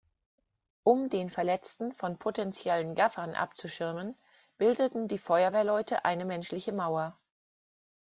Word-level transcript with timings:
Um 0.81 1.09
den 1.09 1.29
Verletzten 1.29 1.93
von 1.93 2.17
potenziellen 2.17 2.95
Gaffern 2.95 3.35
abzuschirmen, 3.35 4.17
bildeten 4.57 5.07
die 5.07 5.19
Feuerwehrleute 5.19 6.05
eine 6.05 6.25
menschliche 6.25 6.71
Mauer. 6.71 7.19